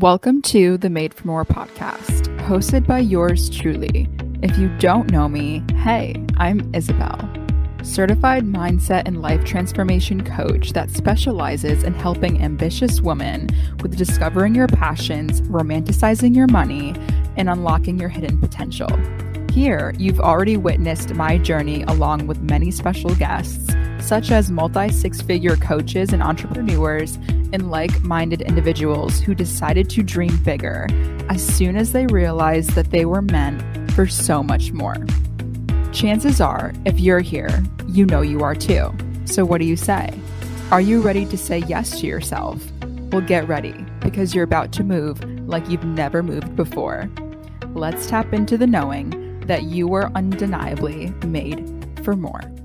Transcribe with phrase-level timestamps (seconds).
[0.00, 4.06] Welcome to the Made for More podcast, hosted by yours truly.
[4.42, 7.18] If you don't know me, hey, I'm Isabel,
[7.82, 13.48] certified mindset and life transformation coach that specializes in helping ambitious women
[13.80, 16.94] with discovering your passions, romanticizing your money,
[17.38, 18.90] and unlocking your hidden potential.
[19.50, 23.74] Here, you've already witnessed my journey along with many special guests,
[24.06, 27.16] such as multi six figure coaches and entrepreneurs
[27.52, 30.86] and like minded individuals who decided to dream bigger
[31.28, 33.60] as soon as they realized that they were meant
[33.92, 34.94] for so much more.
[35.92, 38.94] Chances are, if you're here, you know you are too.
[39.24, 40.12] So, what do you say?
[40.70, 42.62] Are you ready to say yes to yourself?
[43.10, 47.10] Well, get ready because you're about to move like you've never moved before.
[47.74, 51.64] Let's tap into the knowing that you were undeniably made
[52.04, 52.55] for more.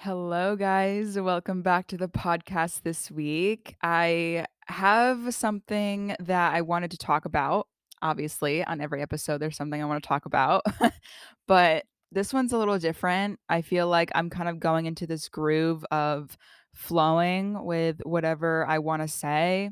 [0.00, 1.18] Hello, guys.
[1.18, 3.74] Welcome back to the podcast this week.
[3.82, 7.66] I have something that I wanted to talk about.
[8.00, 10.62] Obviously, on every episode, there's something I want to talk about,
[11.48, 13.40] but this one's a little different.
[13.48, 16.38] I feel like I'm kind of going into this groove of
[16.74, 19.70] flowing with whatever I want to say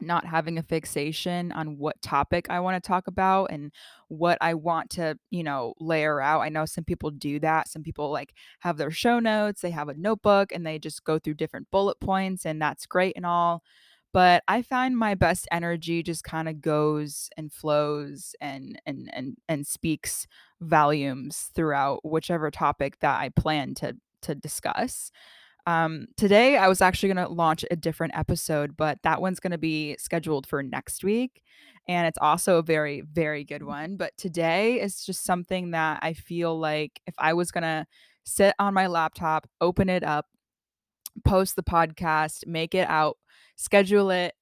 [0.00, 3.72] not having a fixation on what topic I want to talk about and
[4.08, 6.40] what I want to, you know, layer out.
[6.40, 7.68] I know some people do that.
[7.68, 11.18] Some people like have their show notes, they have a notebook and they just go
[11.18, 13.62] through different bullet points and that's great and all.
[14.12, 19.36] But I find my best energy just kind of goes and flows and and and
[19.48, 20.26] and speaks
[20.60, 25.10] volumes throughout whichever topic that I plan to to discuss.
[25.66, 29.50] Um, today, I was actually going to launch a different episode, but that one's going
[29.50, 31.42] to be scheduled for next week.
[31.88, 33.96] And it's also a very, very good one.
[33.96, 37.86] But today is just something that I feel like if I was going to
[38.24, 40.26] sit on my laptop, open it up,
[41.24, 43.16] post the podcast, make it out,
[43.56, 44.34] schedule it,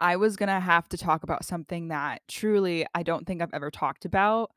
[0.00, 3.54] I was going to have to talk about something that truly I don't think I've
[3.54, 4.50] ever talked about.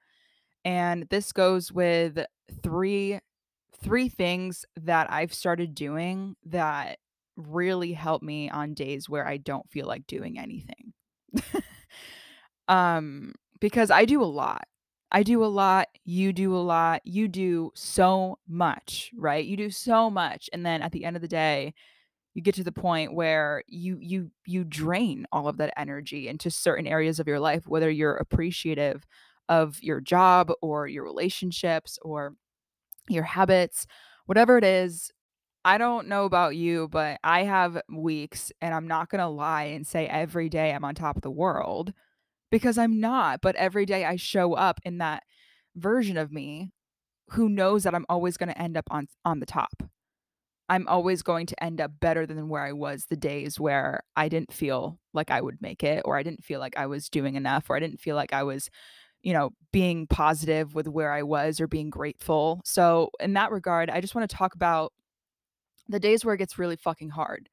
[0.64, 2.26] And this goes with
[2.64, 3.20] three
[3.84, 6.98] three things that I've started doing that
[7.36, 10.94] really help me on days where I don't feel like doing anything.
[12.68, 14.68] um because I do a lot.
[15.12, 19.46] I do a lot, you do a lot, you do so much, right?
[19.46, 21.74] You do so much and then at the end of the day,
[22.34, 26.52] you get to the point where you you you drain all of that energy into
[26.52, 29.06] certain areas of your life whether you're appreciative
[29.50, 32.36] of your job or your relationships or
[33.10, 33.86] your habits,
[34.26, 35.12] whatever it is.
[35.66, 39.66] I don't know about you, but I have weeks, and I'm not going to lie
[39.66, 41.94] and say every day I'm on top of the world
[42.56, 43.42] because I'm not.
[43.42, 45.24] But every day I show up in that
[45.76, 46.72] version of me
[47.32, 49.84] who knows that I'm always going to end up on on the top.
[50.70, 54.30] I'm always going to end up better than where I was the days where I
[54.30, 57.36] didn't feel like I would make it or I didn't feel like I was doing
[57.36, 58.70] enough or I didn't feel like I was
[59.22, 62.62] you know, being positive with where I was or being grateful.
[62.64, 64.94] So, in that regard, I just want to talk about
[65.88, 67.50] the days where it gets really fucking hard.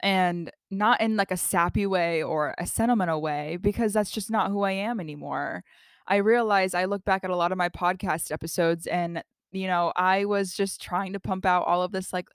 [0.00, 4.50] And not in like a sappy way or a sentimental way, because that's just not
[4.50, 5.64] who I am anymore.
[6.06, 9.22] I realize I look back at a lot of my podcast episodes and,
[9.52, 12.28] you know, I was just trying to pump out all of this like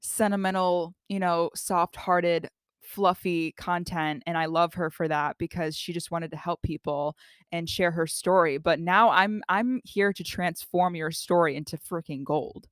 [0.00, 2.48] sentimental, you know, soft hearted
[2.86, 7.16] fluffy content and I love her for that because she just wanted to help people
[7.50, 8.58] and share her story.
[8.58, 12.68] But now I'm I'm here to transform your story into freaking gold.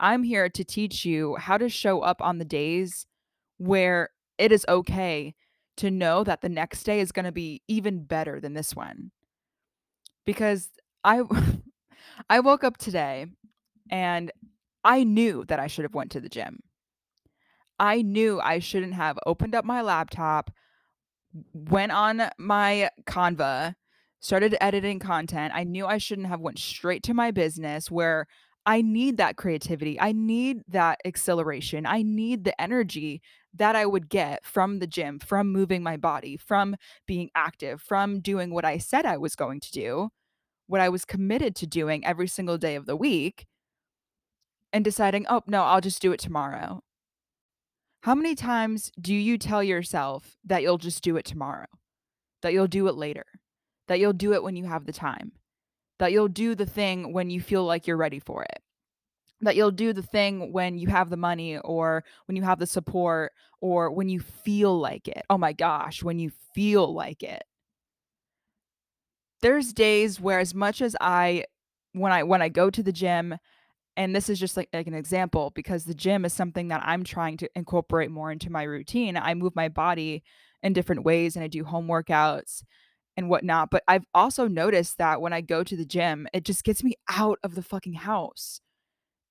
[0.00, 3.06] I'm here to teach you how to show up on the days
[3.58, 5.34] where it is okay
[5.76, 9.10] to know that the next day is going to be even better than this one.
[10.24, 10.70] Because
[11.02, 11.22] I
[12.30, 13.26] I woke up today
[13.90, 14.30] and
[14.84, 16.60] I knew that I should have went to the gym.
[17.78, 20.50] I knew I shouldn't have opened up my laptop,
[21.52, 23.74] went on my Canva,
[24.20, 25.52] started editing content.
[25.54, 28.26] I knew I shouldn't have went straight to my business where
[28.64, 30.00] I need that creativity.
[30.00, 31.84] I need that acceleration.
[31.84, 33.20] I need the energy
[33.54, 36.76] that I would get from the gym, from moving my body, from
[37.06, 40.10] being active, from doing what I said I was going to do,
[40.66, 43.46] what I was committed to doing every single day of the week,
[44.72, 46.82] and deciding, oh, no, I'll just do it tomorrow.
[48.02, 51.68] How many times do you tell yourself that you'll just do it tomorrow?
[52.42, 53.24] That you'll do it later?
[53.86, 55.32] That you'll do it when you have the time?
[56.00, 58.63] That you'll do the thing when you feel like you're ready for it?
[59.40, 62.66] That you'll do the thing when you have the money or when you have the
[62.66, 65.22] support or when you feel like it?
[65.28, 67.44] Oh my gosh, when you feel like it.
[69.42, 71.44] There's days where as much as I
[71.92, 73.36] when I when I go to the gym
[73.96, 77.04] and this is just like, like an example because the gym is something that I'm
[77.04, 79.16] trying to incorporate more into my routine.
[79.16, 80.24] I move my body
[80.62, 82.64] in different ways and I do home workouts
[83.16, 83.70] and whatnot.
[83.70, 86.94] But I've also noticed that when I go to the gym, it just gets me
[87.10, 88.60] out of the fucking house.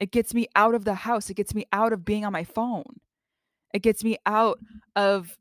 [0.04, 1.30] It gets me out of the house.
[1.30, 3.00] It gets me out of being on my phone.
[3.74, 4.80] It gets me out mm-hmm.
[4.98, 5.38] of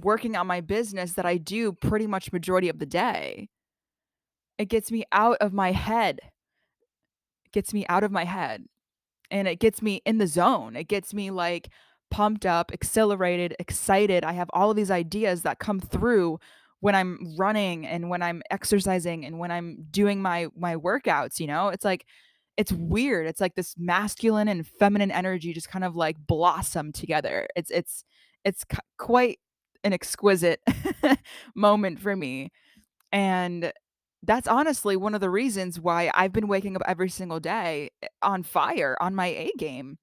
[0.00, 3.50] working on my business that I do pretty much majority of the day.
[4.56, 6.20] It gets me out of my head.
[7.44, 8.64] It gets me out of my head.
[9.30, 10.76] And it gets me in the zone.
[10.76, 11.68] It gets me like
[12.10, 14.24] pumped up, accelerated, excited.
[14.24, 16.40] I have all of these ideas that come through
[16.80, 21.46] when I'm running and when I'm exercising and when I'm doing my my workouts, you
[21.46, 21.68] know?
[21.68, 22.06] It's like
[22.56, 23.26] it's weird.
[23.26, 27.48] It's like this masculine and feminine energy just kind of like blossom together.
[27.54, 28.04] It's it's
[28.44, 28.64] it's
[28.98, 29.38] quite
[29.84, 30.60] an exquisite
[31.54, 32.50] moment for me.
[33.12, 33.72] And
[34.22, 38.08] that's honestly one of the reasons why I've been waking up every single day eh,
[38.22, 39.98] on fire on my A game.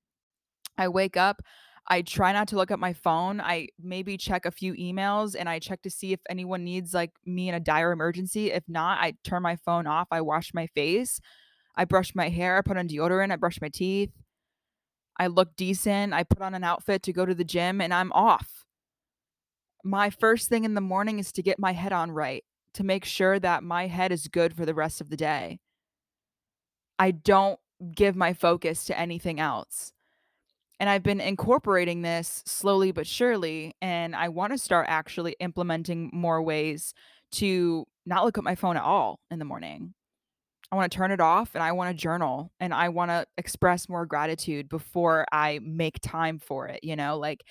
[0.77, 1.41] I wake up,
[1.87, 3.41] I try not to look at my phone.
[3.41, 7.11] I maybe check a few emails and I check to see if anyone needs like
[7.25, 8.51] me in a dire emergency.
[8.51, 10.07] If not, I turn my phone off.
[10.11, 11.19] I wash my face.
[11.75, 14.11] I brush my hair, I put on deodorant, I brush my teeth.
[15.19, 16.13] I look decent.
[16.13, 18.65] I put on an outfit to go to the gym and I'm off.
[19.83, 22.43] My first thing in the morning is to get my head on right,
[22.73, 25.59] to make sure that my head is good for the rest of the day.
[26.97, 27.59] I don't
[27.93, 29.91] give my focus to anything else.
[30.79, 33.75] And I've been incorporating this slowly but surely.
[33.81, 36.93] And I want to start actually implementing more ways
[37.33, 39.93] to not look at my phone at all in the morning.
[40.73, 43.27] I want to turn it off and I want to journal and I want to
[43.37, 46.79] express more gratitude before I make time for it.
[46.81, 47.43] You know, like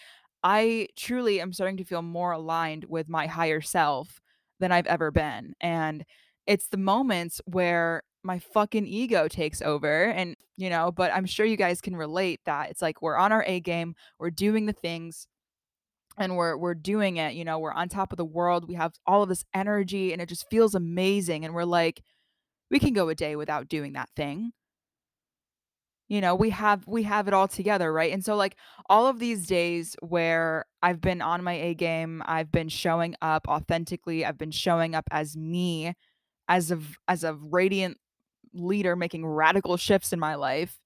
[0.43, 4.21] I truly am starting to feel more aligned with my higher self
[4.59, 5.55] than I've ever been.
[5.61, 6.05] And
[6.49, 11.45] it's the moments where my fucking ego takes over and you know but i'm sure
[11.45, 14.73] you guys can relate that it's like we're on our a game we're doing the
[14.73, 15.27] things
[16.19, 18.93] and we're we're doing it you know we're on top of the world we have
[19.09, 22.01] all of this energy and it just feels amazing and we're like
[22.73, 24.53] we can go a day without doing that thing
[26.09, 28.57] you know we have we have it all together right and so like
[28.91, 33.47] all of these days where i've been on my a game i've been showing up
[33.47, 35.95] authentically i've been showing up as me
[36.49, 37.97] as a as a radiant
[38.55, 40.79] leader making radical shifts in my life,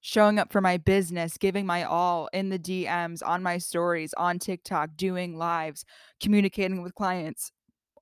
[0.00, 4.38] showing up for my business, giving my all in the DMs, on my stories, on
[4.38, 5.84] TikTok, doing lives,
[6.22, 7.52] communicating with clients,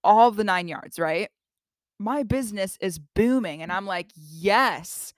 [0.05, 1.29] all the nine yards, right?
[1.98, 3.62] My business is booming.
[3.62, 5.14] And I'm like, yes,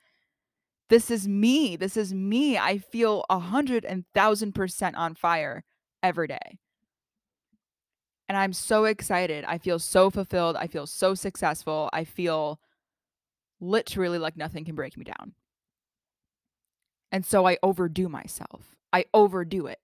[0.88, 1.76] this is me.
[1.76, 2.58] This is me.
[2.58, 5.64] I feel a hundred and thousand percent on fire
[6.02, 6.58] every day.
[8.28, 9.44] And I'm so excited.
[9.44, 10.56] I feel so fulfilled.
[10.56, 11.90] I feel so successful.
[11.92, 12.60] I feel
[13.60, 15.34] literally like nothing can break me down.
[17.12, 18.76] And so I overdo myself.
[18.92, 19.80] I overdo it.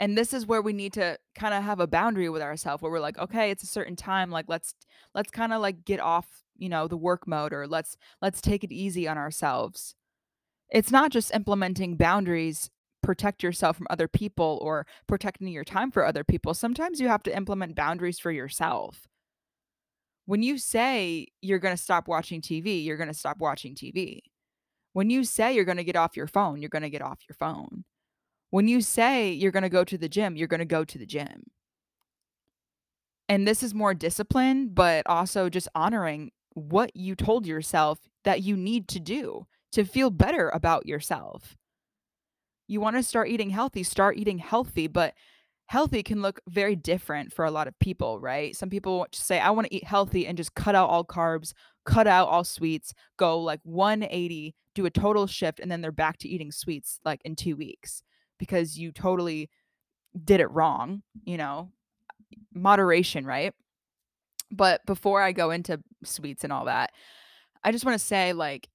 [0.00, 2.90] And this is where we need to kind of have a boundary with ourselves where
[2.90, 4.74] we're like, okay, it's a certain time, like let's
[5.14, 6.26] let's kind of like get off,
[6.56, 9.94] you know, the work mode or let's let's take it easy on ourselves.
[10.70, 12.70] It's not just implementing boundaries
[13.02, 16.54] protect yourself from other people or protecting your time for other people.
[16.54, 19.06] Sometimes you have to implement boundaries for yourself
[20.26, 24.20] when you say you're going to stop watching TV, you're going to stop watching TV.
[24.92, 27.20] When you say you're going to get off your phone, you're going to get off
[27.28, 27.84] your phone.
[28.54, 30.96] When you say you're going to go to the gym, you're going to go to
[30.96, 31.50] the gym.
[33.28, 38.56] And this is more discipline, but also just honoring what you told yourself that you
[38.56, 41.56] need to do to feel better about yourself.
[42.68, 45.14] You want to start eating healthy, start eating healthy, but
[45.66, 48.54] healthy can look very different for a lot of people, right?
[48.54, 52.06] Some people say, I want to eat healthy and just cut out all carbs, cut
[52.06, 56.28] out all sweets, go like 180, do a total shift, and then they're back to
[56.28, 58.04] eating sweets like in two weeks
[58.46, 59.50] because you totally
[60.24, 61.70] did it wrong, you know?
[62.52, 63.52] Moderation, right?
[64.50, 66.92] But before I go into sweets and all that,
[67.64, 68.68] I just want to say, like,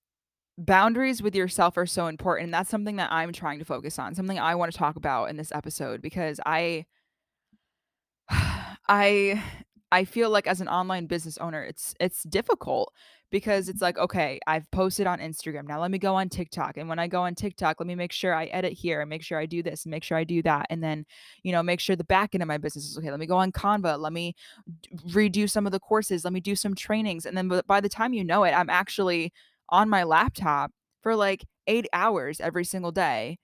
[0.58, 4.14] boundaries with yourself are so important and that's something that I'm trying to focus on
[4.14, 6.86] something I want to talk about in this episode because I
[8.30, 9.42] I
[9.92, 12.92] I feel like as an online business owner it's it's difficult
[13.32, 16.90] because it's like okay I've posted on Instagram now let me go on TikTok and
[16.90, 19.40] when I go on TikTok let me make sure I edit here and make sure
[19.40, 21.06] I do this and make sure I do that and then
[21.44, 23.38] you know make sure the back end of my business is okay let me go
[23.38, 24.36] on Canva let me
[25.10, 28.14] redo some of the courses let me do some trainings and then by the time
[28.14, 29.32] you know it I'm actually
[29.70, 30.72] on my laptop
[31.02, 33.38] for like eight hours every single day,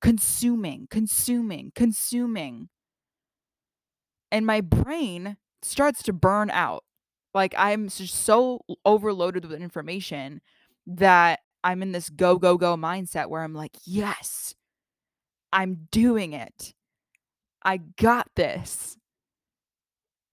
[0.00, 2.68] consuming, consuming, consuming.
[4.30, 6.84] And my brain starts to burn out.
[7.34, 10.40] Like I'm just so overloaded with information
[10.86, 14.54] that I'm in this go, go, go mindset where I'm like, yes,
[15.52, 16.74] I'm doing it.
[17.62, 18.96] I got this.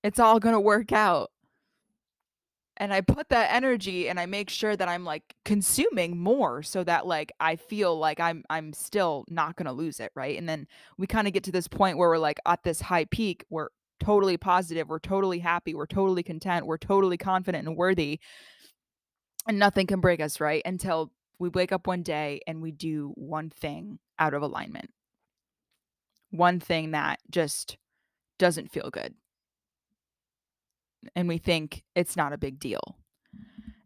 [0.03, 1.31] It's all going to work out.
[2.79, 6.83] And I put that energy and I make sure that I'm like consuming more so
[6.83, 10.37] that like I feel like I'm I'm still not going to lose it, right?
[10.37, 13.05] And then we kind of get to this point where we're like at this high
[13.05, 18.19] peak, we're totally positive, we're totally happy, we're totally content, we're totally confident and worthy.
[19.47, 20.61] And nothing can break us, right?
[20.65, 24.89] Until we wake up one day and we do one thing out of alignment.
[26.31, 27.77] One thing that just
[28.37, 29.13] doesn't feel good.
[31.15, 32.97] And we think it's not a big deal.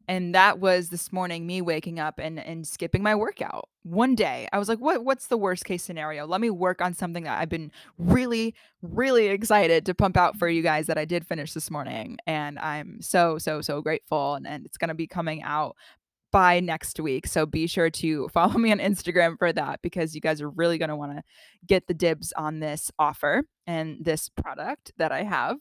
[0.08, 3.70] And that was this morning me waking up and and skipping my workout.
[3.84, 6.28] One day, I was like, "What what's the worst case scenario?
[6.28, 10.48] Let me work on something that I've been really really excited to pump out for
[10.50, 14.48] you guys that I did finish this morning." And I'm so so so grateful and,
[14.48, 15.76] and it's going to be coming out
[16.32, 17.28] by next week.
[17.28, 20.78] So be sure to follow me on Instagram for that because you guys are really
[20.78, 21.24] going to want to
[21.66, 25.58] get the dibs on this offer and this product that I have.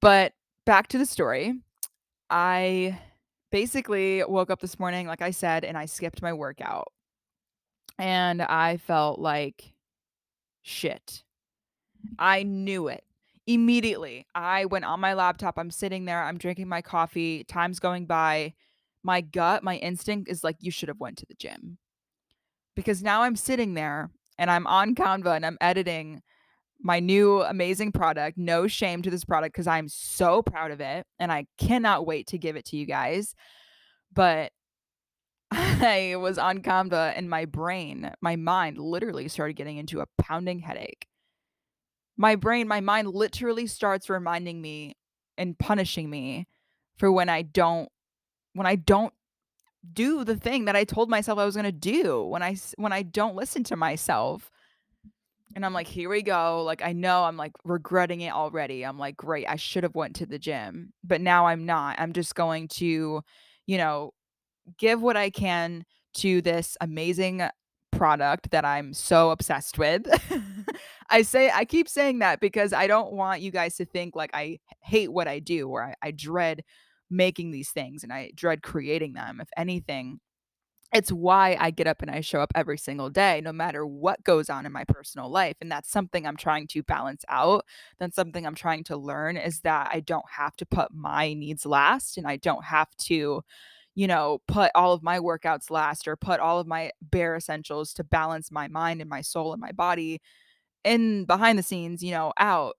[0.00, 0.32] But
[0.66, 1.54] back to the story.
[2.30, 2.98] I
[3.52, 6.92] basically woke up this morning, like I said, and I skipped my workout.
[7.98, 9.72] And I felt like
[10.62, 11.22] shit.
[12.18, 13.04] I knew it
[13.46, 14.26] immediately.
[14.34, 15.58] I went on my laptop.
[15.58, 16.24] I'm sitting there.
[16.24, 17.44] I'm drinking my coffee.
[17.44, 18.54] Time's going by
[19.02, 21.78] my gut, my instinct is like, you should have went to the gym.
[22.74, 26.22] Because now I'm sitting there and I'm on Canva and I'm editing
[26.82, 28.36] my new amazing product.
[28.36, 32.26] No shame to this product because I'm so proud of it and I cannot wait
[32.28, 33.34] to give it to you guys.
[34.12, 34.52] But
[35.50, 40.60] I was on Canva and my brain, my mind literally started getting into a pounding
[40.60, 41.06] headache.
[42.16, 44.96] My brain, my mind literally starts reminding me
[45.38, 46.46] and punishing me
[46.96, 47.88] for when I don't
[48.54, 49.14] when I don't
[49.90, 52.92] do the thing that I told myself I was going to do, when I when
[52.92, 54.50] I don't listen to myself.
[55.54, 56.62] And I'm like, here we go.
[56.64, 58.84] Like I know I'm like regretting it already.
[58.84, 61.98] I'm like, great, I should have went to the gym, but now I'm not.
[61.98, 63.22] I'm just going to,
[63.66, 64.12] you know,
[64.78, 67.42] give what I can to this amazing
[67.90, 70.06] product that I'm so obsessed with.
[71.10, 74.30] I say I keep saying that because I don't want you guys to think like
[74.32, 76.64] I hate what I do or I, I dread
[77.10, 79.40] making these things and I dread creating them.
[79.40, 80.20] If anything,
[80.92, 84.22] it's why I get up and I show up every single day, no matter what
[84.24, 85.56] goes on in my personal life.
[85.60, 87.64] And that's something I'm trying to balance out.
[87.98, 91.64] That's something I'm trying to learn is that I don't have to put my needs
[91.64, 93.42] last and I don't have to,
[93.94, 97.94] you know, put all of my workouts last or put all of my bare essentials
[97.94, 100.20] to balance my mind and my soul and my body
[100.84, 102.76] in behind the scenes, you know, out.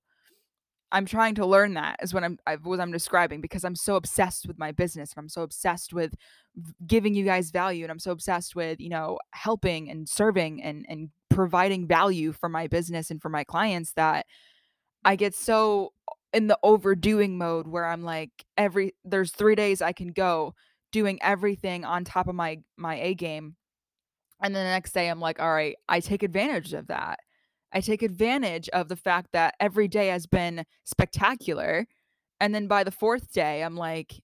[0.93, 3.95] I'm trying to learn that is what I'm I, what I'm describing because I'm so
[3.95, 6.13] obsessed with my business and I'm so obsessed with
[6.85, 10.85] giving you guys value and I'm so obsessed with you know helping and serving and
[10.87, 14.27] and providing value for my business and for my clients that
[15.03, 15.93] I get so
[16.31, 20.53] in the overdoing mode where I'm like every there's 3 days I can go
[20.91, 23.55] doing everything on top of my my A game
[24.43, 27.19] and then the next day I'm like all right I take advantage of that
[27.73, 31.87] I take advantage of the fact that every day has been spectacular.
[32.39, 34.21] And then by the fourth day, I'm like,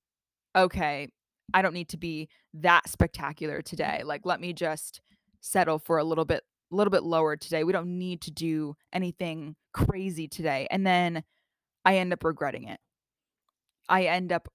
[0.55, 1.07] okay,
[1.53, 4.03] I don't need to be that spectacular today.
[4.05, 5.01] Like, let me just
[5.41, 7.63] settle for a little bit, a little bit lower today.
[7.63, 10.67] We don't need to do anything crazy today.
[10.69, 11.23] And then
[11.85, 12.79] I end up regretting it.
[13.87, 14.47] I end up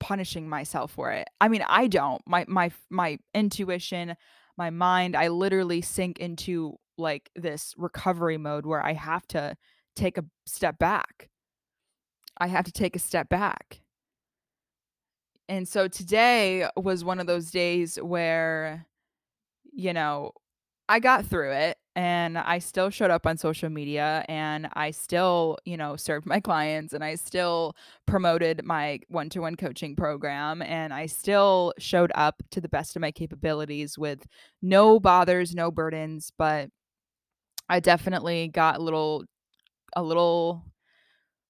[0.00, 1.28] punishing myself for it.
[1.40, 2.20] I mean, I don't.
[2.26, 4.16] My my my intuition,
[4.58, 9.56] my mind, I literally sink into like this recovery mode where I have to
[9.96, 11.28] take a step back.
[12.38, 13.80] I have to take a step back.
[15.48, 18.86] And so today was one of those days where,
[19.72, 20.32] you know,
[20.88, 25.58] I got through it and I still showed up on social media and I still,
[25.64, 30.62] you know, served my clients and I still promoted my one to one coaching program
[30.62, 34.26] and I still showed up to the best of my capabilities with
[34.62, 36.70] no bothers, no burdens, but
[37.72, 39.24] I definitely got a little
[39.96, 40.62] a little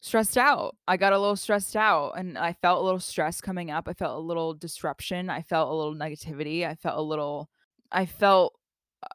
[0.02, 0.76] stressed out.
[0.86, 3.88] I got a little stressed out and I felt a little stress coming up.
[3.88, 5.28] I felt a little disruption.
[5.28, 6.64] I felt a little negativity.
[6.64, 7.50] I felt a little
[7.90, 8.54] I felt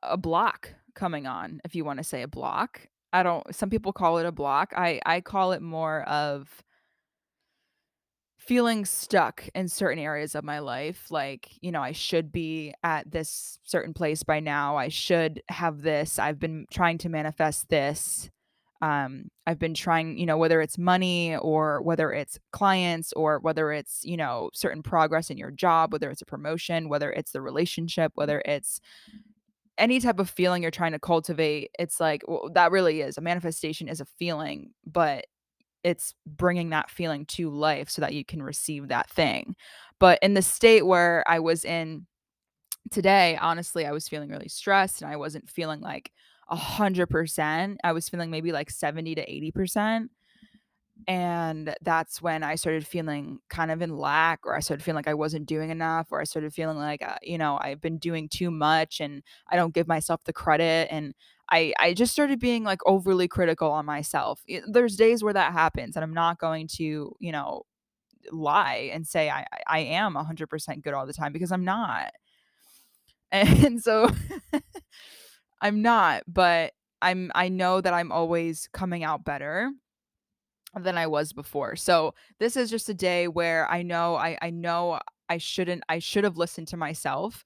[0.04, 2.86] a block coming on, if you want to say a block.
[3.14, 4.74] I don't some people call it a block.
[4.76, 6.62] I I call it more of
[8.48, 13.10] feeling stuck in certain areas of my life like you know i should be at
[13.12, 18.30] this certain place by now i should have this i've been trying to manifest this
[18.82, 23.74] um i've been trying you know whether it's money or whether it's clients or whether
[23.74, 27.42] it's you know certain progress in your job whether it's a promotion whether it's the
[27.42, 28.80] relationship whether it's
[29.78, 33.22] any type of feeling you're trying to cultivate it's like well, that really is a
[33.22, 35.26] manifestation is a feeling but
[35.84, 39.56] it's bringing that feeling to life so that you can receive that thing.
[40.00, 42.06] But in the state where I was in
[42.92, 46.12] today, honestly, I was feeling really stressed and I wasn't feeling like
[46.50, 47.80] a 100%.
[47.84, 50.10] I was feeling maybe like 70 to 80%.
[51.08, 55.08] And that's when I started feeling kind of in lack, or I started feeling like
[55.08, 58.28] I wasn't doing enough, or I started feeling like, uh, you know, I've been doing
[58.28, 60.88] too much and I don't give myself the credit.
[60.92, 61.14] And
[61.50, 64.42] I, I just started being like overly critical on myself.
[64.68, 67.64] There's days where that happens, and I'm not going to, you know,
[68.32, 72.14] lie and say I, I am 100% good all the time because I'm not.
[73.32, 74.10] And so
[75.62, 79.72] I'm not, but I'm I know that I'm always coming out better
[80.76, 81.76] than I was before.
[81.76, 85.00] So this is just a day where I know I I know
[85.30, 87.46] I shouldn't I should have listened to myself.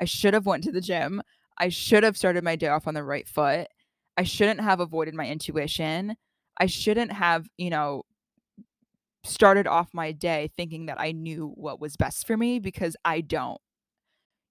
[0.00, 1.22] I should have went to the gym.
[1.58, 3.68] I should have started my day off on the right foot.
[4.16, 6.16] I shouldn't have avoided my intuition.
[6.58, 8.02] I shouldn't have, you know,
[9.24, 13.20] started off my day thinking that I knew what was best for me because I
[13.20, 13.60] don't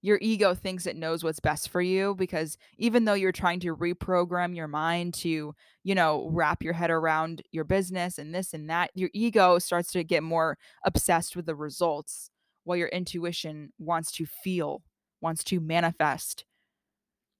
[0.01, 3.75] your ego thinks it knows what's best for you because even though you're trying to
[3.75, 5.53] reprogram your mind to,
[5.83, 9.91] you know, wrap your head around your business and this and that, your ego starts
[9.91, 12.31] to get more obsessed with the results
[12.63, 14.81] while your intuition wants to feel,
[15.21, 16.45] wants to manifest.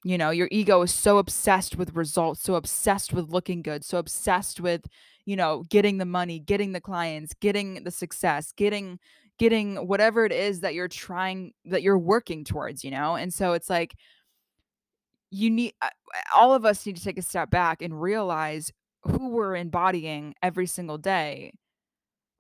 [0.04, 4.00] You know, your ego is so obsessed with results, so obsessed with looking good, so
[4.00, 4.88] obsessed with,
[5.26, 9.00] you know, getting the money, getting the clients, getting the success, getting
[9.38, 13.16] getting whatever it is that you're trying that you're working towards, you know?
[13.16, 13.96] And so it's like
[15.30, 15.74] you need
[16.36, 18.72] all of us need to take a step back and realize
[19.04, 21.54] who we're embodying every single day.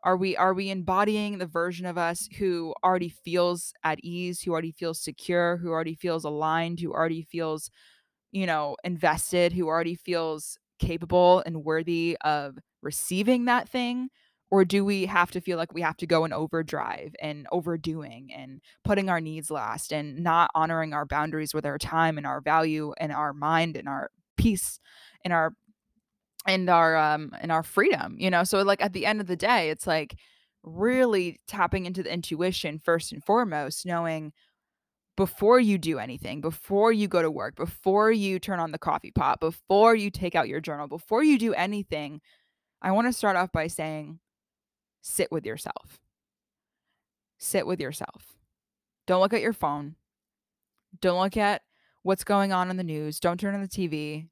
[0.03, 4.51] Are we are we embodying the version of us who already feels at ease, who
[4.51, 7.69] already feels secure, who already feels aligned, who already feels,
[8.31, 14.09] you know, invested, who already feels capable and worthy of receiving that thing?
[14.49, 18.33] Or do we have to feel like we have to go in overdrive and overdoing
[18.33, 22.41] and putting our needs last and not honoring our boundaries with our time and our
[22.41, 24.79] value and our mind and our peace
[25.23, 25.53] and our
[26.47, 28.43] and our um and our freedom, you know?
[28.43, 30.15] So like at the end of the day, it's like
[30.63, 34.33] really tapping into the intuition first and foremost, knowing
[35.17, 39.11] before you do anything, before you go to work, before you turn on the coffee
[39.11, 42.21] pot, before you take out your journal, before you do anything,
[42.81, 44.19] I want to start off by saying,
[45.01, 45.99] sit with yourself.
[47.37, 48.35] Sit with yourself.
[49.07, 49.95] Don't look at your phone.
[51.01, 51.61] Don't look at
[52.03, 53.19] what's going on in the news.
[53.19, 54.27] Don't turn on the TV.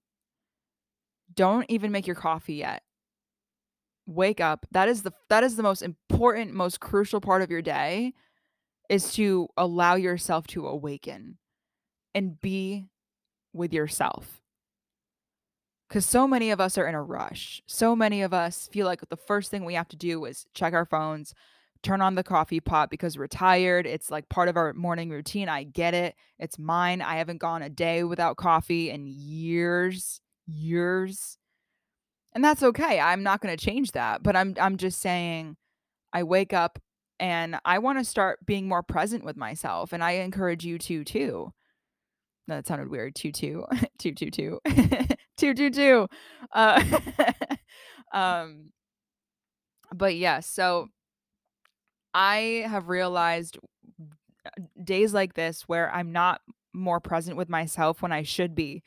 [1.34, 2.84] Don't even make your coffee yet.
[4.06, 4.66] Wake up.
[4.72, 8.14] That is the that is the most important, most crucial part of your day
[8.90, 11.38] is to allow yourself to awaken
[12.16, 12.88] and be
[13.54, 14.42] with yourself.
[15.88, 17.62] Because so many of us are in a rush.
[17.66, 20.74] So many of us feel like the first thing we have to do is check
[20.74, 21.34] our phones,
[21.82, 23.88] turn on the coffee pot because we're tired.
[23.88, 25.50] It's like part of our morning routine.
[25.50, 26.16] I get it.
[26.38, 27.02] It's mine.
[27.02, 31.38] I haven't gone a day without coffee in years, years.
[32.34, 33.00] And that's okay.
[33.00, 35.58] I'm not going to change that, but I'm I'm just saying
[36.14, 36.80] I wake up
[37.20, 41.04] and I want to start being more present with myself and I encourage you to
[41.04, 41.54] too.
[42.48, 43.16] That sounded weird.
[43.16, 43.66] Two two
[44.00, 44.60] two two two
[45.38, 46.08] two two two.
[46.52, 46.84] Uh,
[48.14, 48.72] um,
[49.94, 50.40] but yeah.
[50.40, 50.88] So
[52.14, 53.58] I have realized
[54.84, 56.42] days like this where I'm not
[56.74, 58.84] more present with myself when I should be.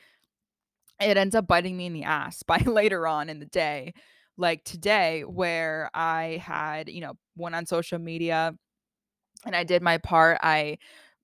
[1.02, 3.94] It ends up biting me in the ass by later on in the day.
[4.36, 8.54] Like today, where I had, you know, went on social media
[9.44, 10.38] and I did my part.
[10.42, 10.78] I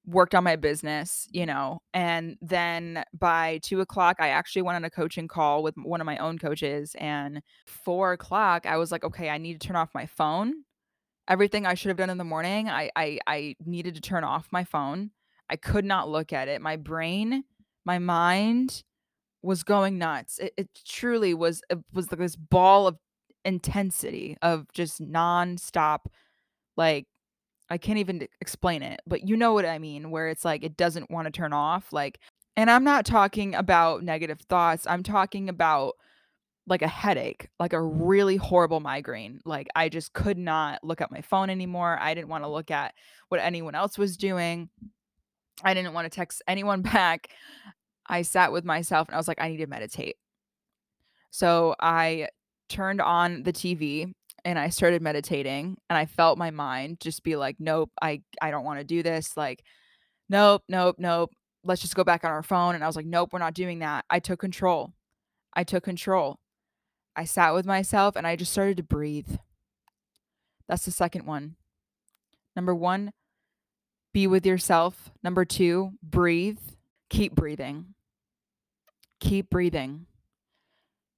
[0.06, 4.84] worked on my business, you know, and then by two o'clock, I actually went on
[4.84, 6.96] a coaching call with one of my own coaches.
[6.98, 10.64] And four o'clock, I was like, okay, I need to turn off my phone.
[11.28, 14.48] Everything I should have done in the morning, I I, I needed to turn off
[14.50, 15.10] my phone.
[15.50, 16.62] I could not look at it.
[16.62, 17.44] My brain,
[17.84, 18.82] my mind
[19.42, 20.38] was going nuts.
[20.38, 22.96] It, it truly was it was like this ball of
[23.44, 26.00] intensity of just nonstop
[26.76, 27.06] like
[27.70, 30.76] I can't even explain it, but you know what I mean, where it's like it
[30.76, 31.92] doesn't want to turn off.
[31.92, 32.18] Like,
[32.56, 34.86] and I'm not talking about negative thoughts.
[34.86, 35.94] I'm talking about
[36.66, 39.40] like a headache, like a really horrible migraine.
[39.44, 41.98] Like, I just could not look at my phone anymore.
[42.00, 42.94] I didn't want to look at
[43.28, 44.70] what anyone else was doing.
[45.62, 47.28] I didn't want to text anyone back.
[48.08, 50.16] I sat with myself and I was like, I need to meditate.
[51.30, 52.28] So I
[52.68, 54.12] turned on the TV
[54.44, 58.50] and I started meditating and I felt my mind just be like, nope, I, I
[58.50, 59.36] don't want to do this.
[59.36, 59.62] Like,
[60.28, 61.30] nope, nope, nope.
[61.64, 62.74] Let's just go back on our phone.
[62.74, 64.04] And I was like, nope, we're not doing that.
[64.08, 64.92] I took control.
[65.52, 66.38] I took control.
[67.16, 69.36] I sat with myself and I just started to breathe.
[70.68, 71.56] That's the second one.
[72.54, 73.12] Number 1,
[74.12, 75.10] be with yourself.
[75.22, 76.58] Number 2, breathe.
[77.08, 77.94] Keep breathing.
[79.20, 80.06] Keep breathing.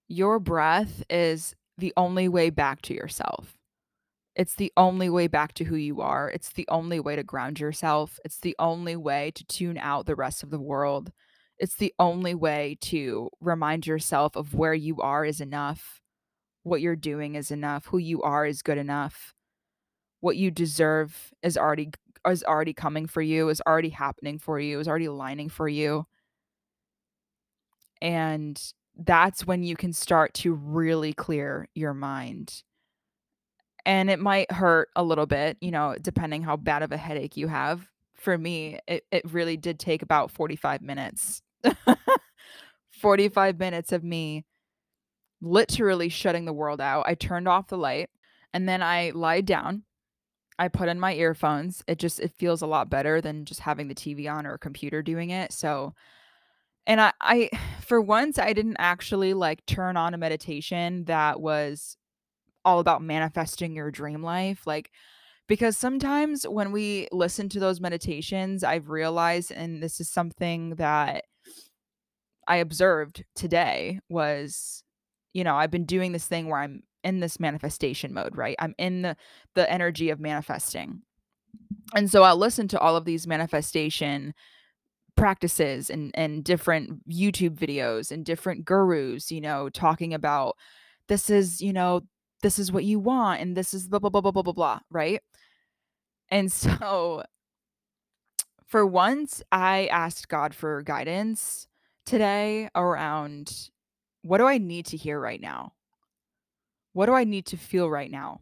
[0.08, 3.56] Your breath is the only way back to yourself.
[4.36, 6.30] It's the only way back to who you are.
[6.30, 8.18] It's the only way to ground yourself.
[8.24, 11.12] It's the only way to tune out the rest of the world.
[11.58, 16.00] It's the only way to remind yourself of where you are is enough.
[16.62, 17.86] What you're doing is enough.
[17.86, 19.34] Who you are is good enough.
[20.20, 21.90] What you deserve is already
[22.26, 26.06] is already coming for you, is already happening for you, is already aligning for you.
[28.00, 28.60] And
[28.96, 32.62] that's when you can start to really clear your mind.
[33.86, 37.36] And it might hurt a little bit, you know, depending how bad of a headache
[37.36, 37.88] you have.
[38.14, 41.42] For me, it, it really did take about 45 minutes.
[42.90, 44.44] 45 minutes of me
[45.40, 47.04] literally shutting the world out.
[47.06, 48.10] I turned off the light
[48.52, 49.84] and then I lied down.
[50.58, 51.82] I put in my earphones.
[51.86, 54.58] It just it feels a lot better than just having the TV on or a
[54.58, 55.52] computer doing it.
[55.52, 55.94] So
[56.86, 57.50] and I I
[57.90, 61.96] for once I didn't actually like turn on a meditation that was
[62.64, 64.92] all about manifesting your dream life like
[65.48, 71.24] because sometimes when we listen to those meditations I've realized and this is something that
[72.46, 74.84] I observed today was
[75.32, 78.54] you know I've been doing this thing where I'm in this manifestation mode right?
[78.60, 79.16] I'm in the
[79.56, 81.02] the energy of manifesting.
[81.96, 84.32] And so I'll listen to all of these manifestation
[85.20, 90.56] practices and and different YouTube videos and different gurus, you know, talking about
[91.08, 92.00] this is, you know,
[92.42, 94.80] this is what you want and this is blah blah blah blah blah blah blah,
[94.90, 95.20] right?
[96.30, 97.22] And so
[98.66, 101.68] for once I asked God for guidance
[102.06, 103.68] today around
[104.22, 105.74] what do I need to hear right now?
[106.94, 108.40] What do I need to feel right now?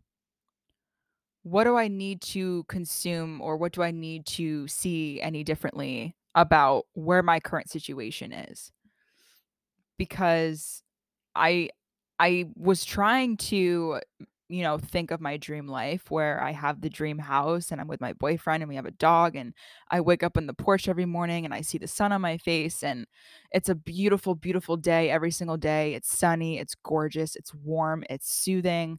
[1.42, 6.14] What do I need to consume or what do I need to see any differently
[6.34, 8.72] about where my current situation is?
[9.96, 10.82] Because
[11.34, 11.70] I
[12.18, 14.00] I was trying to,
[14.50, 17.88] you know, think of my dream life where I have the dream house and I'm
[17.88, 19.54] with my boyfriend and we have a dog and
[19.90, 22.38] I wake up in the porch every morning and I see the sun on my
[22.38, 23.06] face and
[23.52, 25.94] it's a beautiful beautiful day every single day.
[25.94, 28.98] It's sunny, it's gorgeous, it's warm, it's soothing.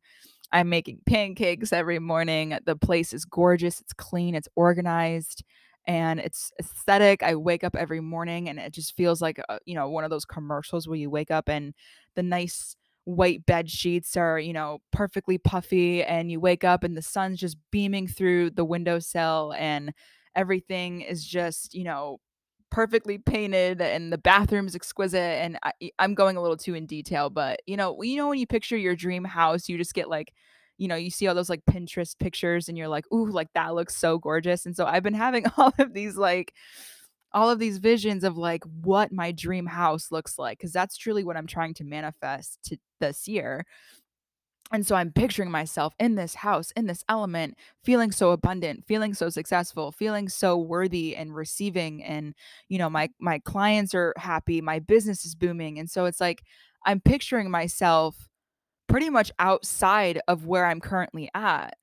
[0.51, 2.57] I'm making pancakes every morning.
[2.65, 5.43] The place is gorgeous, it's clean, it's organized
[5.89, 7.23] and it's aesthetic.
[7.23, 10.11] I wake up every morning and it just feels like, uh, you know, one of
[10.11, 11.73] those commercials where you wake up and
[12.13, 12.75] the nice
[13.05, 17.39] white bed sheets are, you know, perfectly puffy and you wake up and the sun's
[17.39, 19.91] just beaming through the windowsill and
[20.35, 22.19] everything is just, you know,
[22.69, 27.31] perfectly painted and the bathroom's exquisite and I, I'm going a little too in detail,
[27.31, 30.35] but you know, you know when you picture your dream house, you just get like
[30.79, 33.75] you know, you see all those like Pinterest pictures and you're like, "Ooh, like that
[33.75, 36.53] looks so gorgeous." And so I've been having all of these like
[37.33, 41.23] all of these visions of like what my dream house looks like cuz that's truly
[41.23, 43.65] what I'm trying to manifest to this year.
[44.71, 49.15] And so I'm picturing myself in this house, in this element, feeling so abundant, feeling
[49.15, 52.35] so successful, feeling so worthy and receiving and
[52.67, 55.79] you know, my my clients are happy, my business is booming.
[55.79, 56.43] And so it's like
[56.85, 58.28] I'm picturing myself
[58.89, 61.77] pretty much outside of where I'm currently at.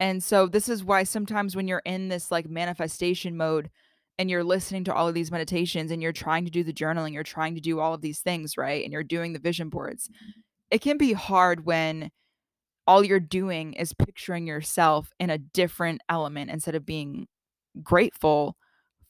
[0.00, 3.70] And so this is why sometimes when you're in this like manifestation mode
[4.18, 7.14] and you're listening to all of these meditations and you're trying to do the journaling,
[7.14, 8.84] you're trying to do all of these things, right?
[8.84, 10.08] And you're doing the vision boards.
[10.08, 10.40] Mm-hmm.
[10.70, 12.10] It can be hard when
[12.86, 17.26] all you're doing is picturing yourself in a different element instead of being
[17.82, 18.56] grateful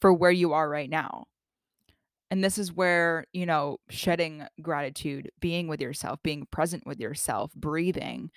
[0.00, 1.24] for where you are right now.
[2.30, 7.54] And this is where, you know, shedding gratitude, being with yourself, being present with yourself,
[7.54, 8.30] breathing,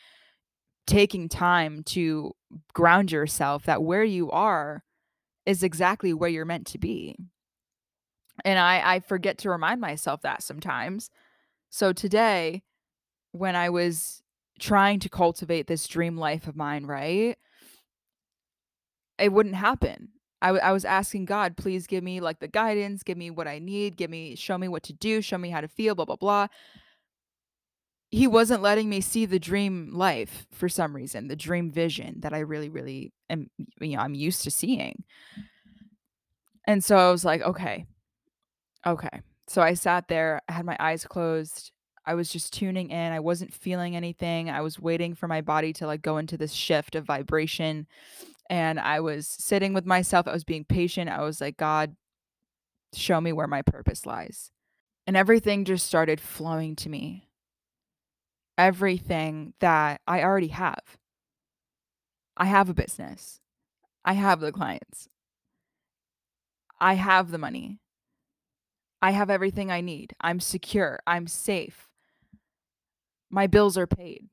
[0.87, 2.33] taking time to
[2.73, 4.83] ground yourself that where you are
[5.45, 7.17] is exactly where you're meant to be.
[8.45, 11.09] And I I forget to remind myself that sometimes.
[11.69, 12.63] So today,
[13.31, 14.21] when I was
[14.59, 17.37] trying to cultivate this dream life of mine, right?
[19.17, 20.09] It wouldn't happen.
[20.41, 23.47] I w- I was asking God, please give me like the guidance, give me what
[23.47, 26.05] I need, give me, show me what to do, show me how to feel, blah,
[26.05, 26.47] blah, blah.
[28.09, 32.33] He wasn't letting me see the dream life for some reason, the dream vision that
[32.33, 33.49] I really, really am,
[33.79, 35.03] you know, I'm used to seeing.
[36.67, 37.85] And so I was like, okay,
[38.85, 39.21] okay.
[39.47, 41.71] So I sat there, I had my eyes closed.
[42.05, 43.13] I was just tuning in.
[43.13, 44.49] I wasn't feeling anything.
[44.49, 47.85] I was waiting for my body to like go into this shift of vibration
[48.51, 50.27] and I was sitting with myself.
[50.27, 51.09] I was being patient.
[51.09, 51.97] I was like, God,
[52.93, 54.51] show me where my purpose lies.
[55.07, 57.29] And everything just started flowing to me.
[58.57, 60.97] everything that I already have.
[62.37, 63.41] I have a business.
[64.05, 65.09] I have the clients.
[66.79, 67.79] I have the money.
[69.01, 70.15] I have everything I need.
[70.21, 70.99] I'm secure.
[71.07, 71.89] I'm safe.
[73.29, 74.29] My bills are paid.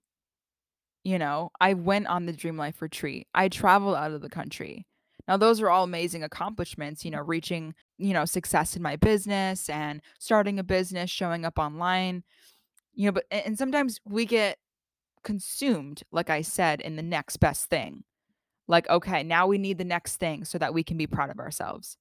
[1.05, 3.27] You know, I went on the Dream Life retreat.
[3.35, 4.87] I traveled out of the country.
[5.27, 9.69] Now, those are all amazing accomplishments, you know, reaching, you know, success in my business
[9.69, 12.25] and starting a business, showing up online,
[12.95, 14.59] you know, but and sometimes we get
[15.23, 18.05] consumed, like I said, in the next best thing.
[18.67, 21.39] Like, okay, now we need the next thing so that we can be proud of
[21.39, 21.97] ourselves.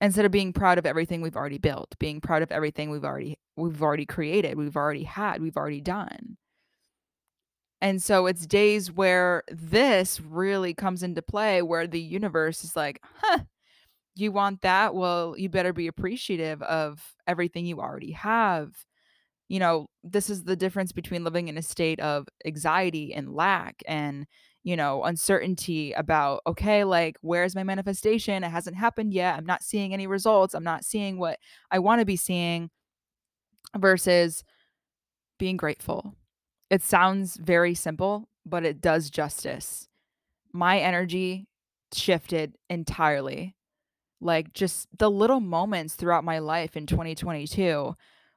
[0.00, 3.38] Instead of being proud of everything we've already built, being proud of everything we've already
[3.56, 6.36] we've already created, we've already had, we've already done.
[7.80, 13.00] And so it's days where this really comes into play where the universe is like,
[13.22, 13.40] "Huh,
[14.16, 14.94] you want that?
[14.94, 18.72] Well, you better be appreciative of everything you already have."
[19.48, 23.82] You know, this is the difference between living in a state of anxiety and lack
[23.88, 24.26] and,
[24.64, 28.44] you know, uncertainty about, okay, like, where's my manifestation?
[28.44, 29.36] It hasn't happened yet.
[29.38, 30.54] I'm not seeing any results.
[30.54, 31.38] I'm not seeing what
[31.70, 32.70] I want to be seeing
[33.76, 34.44] versus
[35.38, 36.14] being grateful.
[36.70, 39.88] It sounds very simple, but it does justice.
[40.52, 41.46] My energy
[41.92, 43.54] shifted entirely.
[44.20, 47.94] Like just the little moments throughout my life in 2022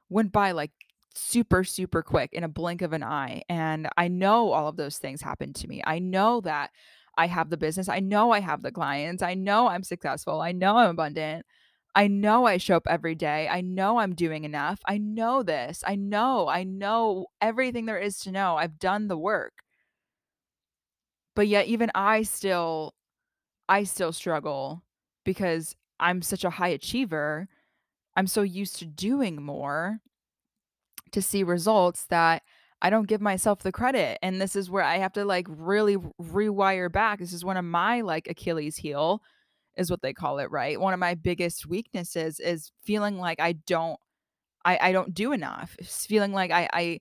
[0.08, 0.70] went by like
[1.14, 3.42] super, super quick in a blink of an eye.
[3.48, 5.82] And I know all of those things happened to me.
[5.84, 6.70] I know that
[7.18, 7.88] I have the business.
[7.88, 9.22] I know I have the clients.
[9.22, 10.40] I know I'm successful.
[10.40, 11.44] I know I'm abundant.
[11.94, 13.48] I know I show up every day.
[13.48, 14.80] I know I'm doing enough.
[14.86, 15.84] I know this.
[15.86, 16.48] I know.
[16.48, 18.56] I know everything there is to know.
[18.56, 19.52] I've done the work.
[21.34, 22.94] But yet even I still
[23.68, 24.82] I still struggle
[25.24, 27.48] because I'm such a high achiever.
[28.16, 30.00] I'm so used to doing more
[31.12, 32.42] to see results that
[32.80, 34.18] I don't give myself the credit.
[34.22, 37.20] And this is where I have to like really rewire back.
[37.20, 39.22] This is one of my like Achilles heel
[39.76, 40.80] is what they call it, right?
[40.80, 43.98] One of my biggest weaknesses is feeling like I don't
[44.64, 45.76] I, I don't do enough.
[45.78, 47.00] It's feeling like I, I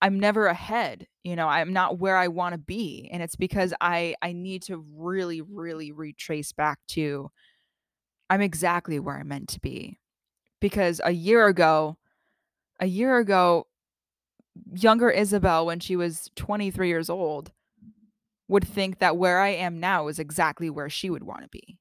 [0.00, 1.06] I'm never ahead.
[1.22, 3.08] You know, I'm not where I want to be.
[3.12, 7.30] And it's because I I need to really, really retrace back to
[8.30, 9.98] I'm exactly where I'm meant to be.
[10.60, 11.98] Because a year ago,
[12.80, 13.66] a year ago,
[14.72, 17.52] younger Isabel, when she was 23 years old,
[18.48, 21.78] would think that where I am now is exactly where she would want to be.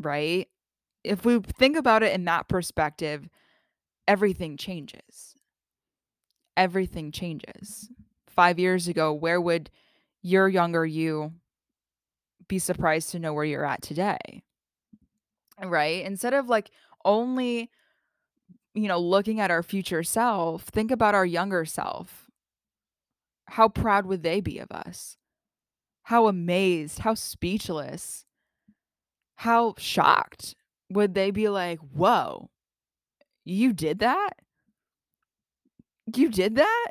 [0.00, 0.48] Right?
[1.04, 3.28] If we think about it in that perspective,
[4.06, 5.34] everything changes.
[6.56, 7.88] Everything changes.
[8.26, 9.70] Five years ago, where would
[10.22, 11.32] your younger you
[12.48, 14.42] be surprised to know where you're at today?
[15.62, 16.04] Right?
[16.04, 16.70] Instead of like
[17.04, 17.70] only
[18.78, 22.30] you know, looking at our future self, think about our younger self.
[23.46, 25.16] How proud would they be of us?
[26.04, 28.24] How amazed, how speechless,
[29.38, 30.56] how shocked
[30.90, 32.50] would they be like, whoa,
[33.44, 34.32] you did that?
[36.12, 36.90] You did that?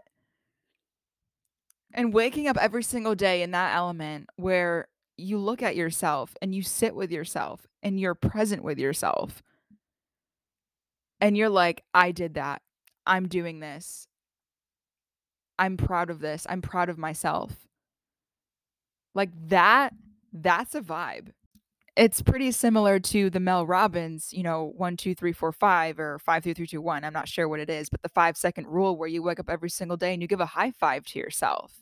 [1.93, 6.55] And waking up every single day in that element where you look at yourself and
[6.55, 9.43] you sit with yourself and you're present with yourself
[11.19, 12.62] and you're like, I did that.
[13.05, 14.07] I'm doing this.
[15.60, 16.47] I'm proud of this.
[16.47, 17.67] I'm proud of myself.
[19.13, 19.93] Like that,
[20.31, 21.31] that's a vibe.
[21.97, 26.19] It's pretty similar to the Mel Robbins, you know, one, two, three, four, five, or
[26.19, 27.03] five, three, three, two, one.
[27.03, 29.49] I'm not sure what it is, but the five second rule where you wake up
[29.49, 31.73] every single day and you give a high five to yourself.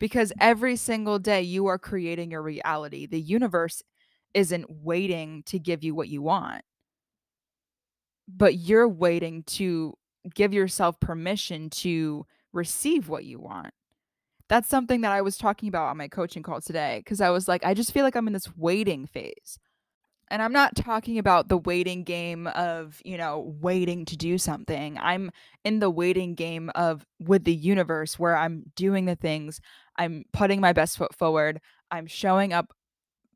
[0.00, 3.06] Because every single day you are creating your reality.
[3.06, 3.82] The universe
[4.34, 6.62] isn't waiting to give you what you want
[8.28, 9.94] but you're waiting to
[10.34, 13.72] give yourself permission to receive what you want.
[14.48, 17.48] That's something that I was talking about on my coaching call today because I was
[17.48, 19.58] like, I just feel like I'm in this waiting phase.
[20.30, 24.98] And I'm not talking about the waiting game of, you know, waiting to do something.
[24.98, 25.30] I'm
[25.64, 29.60] in the waiting game of with the universe where I'm doing the things,
[29.96, 32.74] I'm putting my best foot forward, I'm showing up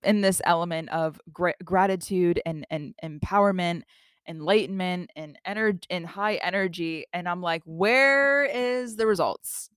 [0.02, 3.82] in this element of gra- gratitude and, and empowerment
[4.28, 9.68] enlightenment and energy and high energy and i'm like where is the results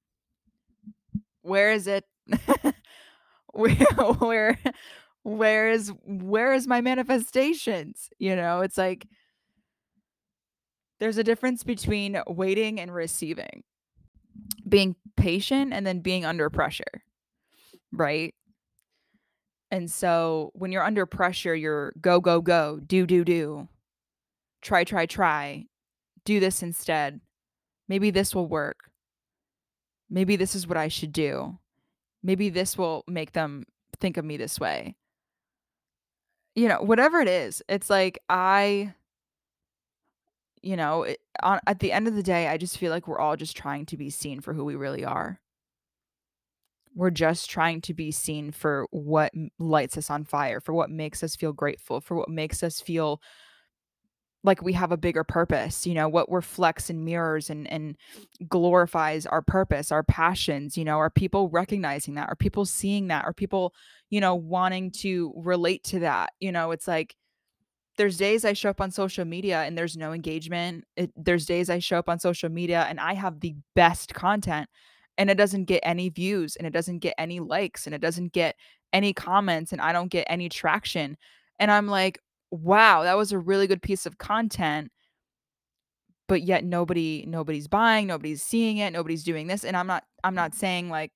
[1.46, 2.06] where is it
[3.54, 3.76] where
[4.20, 4.60] where
[5.24, 9.08] where is where is my manifestations you know it's like
[11.00, 13.64] there's a difference between waiting and receiving
[14.68, 17.04] being patient and then being under pressure
[17.92, 18.34] right
[19.72, 23.68] and so when you're under pressure you're go go go do do do
[24.66, 25.66] try, try, try,
[26.26, 27.22] do this instead.
[27.88, 28.90] Maybe this will work.
[30.10, 31.58] Maybe this is what I should do.
[32.24, 33.66] Maybe this will make them
[34.00, 34.96] think of me this way.
[36.56, 38.94] You know, whatever it is, it's like I
[40.66, 43.20] you know, it on at the end of the day, I just feel like we're
[43.20, 45.40] all just trying to be seen for who we really are.
[46.96, 51.24] We're just trying to be seen for what lights us on fire, for what makes
[51.24, 53.22] us feel grateful, for what makes us feel
[54.46, 57.98] like we have a bigger purpose, you know, what reflects and mirrors and and
[58.48, 62.30] glorifies our purpose, our passions, you know, are people recognizing that?
[62.30, 63.26] Are people seeing that?
[63.26, 63.74] Are people,
[64.10, 66.34] you know, wanting to relate to that?
[66.40, 67.16] You know, it's like
[67.98, 70.86] there's days I show up on social media and there's no engagement.
[70.96, 74.70] It, there's days I show up on social media and I have the best content
[75.18, 78.34] and it doesn't get any views and it doesn't get any likes and it doesn't
[78.34, 78.56] get
[78.94, 81.18] any comments and I don't get any traction.
[81.58, 82.20] And I'm like,
[82.56, 84.92] wow, that was a really good piece of content,
[86.28, 89.64] but yet nobody nobody's buying, nobody's seeing it, nobody's doing this.
[89.64, 91.12] And I'm not I'm not saying like,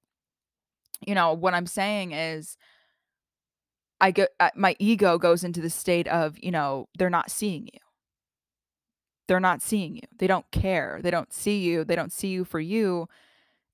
[1.06, 2.58] you know, what I'm saying is
[4.02, 7.70] I get uh, my ego goes into the state of, you know, they're not seeing
[7.74, 7.80] you.
[9.28, 10.08] They're not seeing you.
[10.18, 11.00] They don't care.
[11.04, 11.84] They don't see you.
[11.84, 13.08] They don't see you for you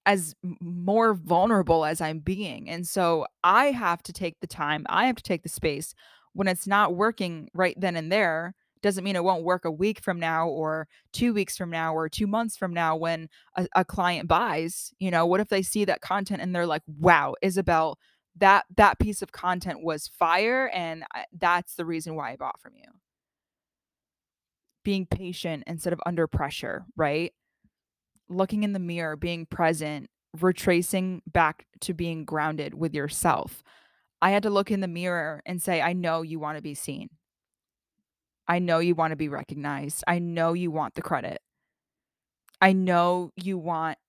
[0.06, 2.70] as more vulnerable as I'm being.
[2.70, 5.96] And so I have to take the time, I have to take the space
[6.36, 8.54] when it's not working right then and there.
[8.84, 12.08] Doesn't mean it won't work a week from now or two weeks from now or
[12.08, 14.94] two months from now when a, a client buys.
[15.00, 17.98] You know, what if they see that content and they're like, wow, Isabel,
[18.38, 22.62] that that piece of content was fire and I, that's the reason why I bought
[22.62, 22.92] from you.
[24.84, 27.34] Being patient instead of under pressure, right?
[28.30, 33.64] looking in the mirror, being present, retracing back to being grounded with yourself.
[34.26, 36.74] I had to look in the mirror and say, I know you want to be
[36.74, 37.10] seen.
[38.48, 40.04] I know you want to be recognized.
[40.08, 41.42] I know you want the credit.
[42.60, 44.00] I know you want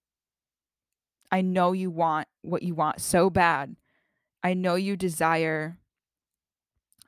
[1.30, 3.76] I know you want what you want so bad.
[4.42, 5.76] I know you desire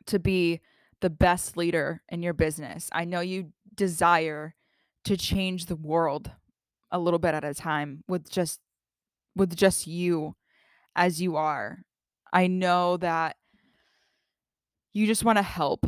[0.05, 0.61] to be
[1.01, 2.91] the best leader in your business.
[2.93, 4.55] I know you desire
[5.07, 6.33] to change the world
[6.91, 8.61] a little bit at a time with just
[9.35, 10.37] with just you
[10.95, 11.87] as you are.
[12.33, 13.37] I know that
[14.93, 15.87] you just want to help.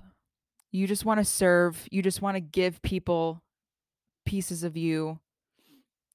[0.72, 1.86] You just want to serve.
[1.90, 3.42] You just want to give people
[4.24, 5.18] pieces of you,